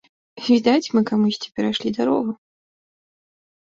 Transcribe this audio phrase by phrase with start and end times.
[0.47, 2.31] Відаць, мы камусьці перайшлі дарогу.